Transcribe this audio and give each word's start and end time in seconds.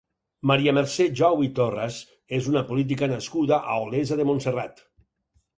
Maria 0.51 0.71
Mercè 0.77 1.05
Jou 1.19 1.43
i 1.49 1.49
Torras 1.59 1.99
és 2.39 2.49
una 2.53 2.63
política 2.71 3.13
nascuda 3.15 3.63
a 3.75 3.79
Olesa 3.87 4.19
de 4.23 4.27
Montserrat. 4.31 4.87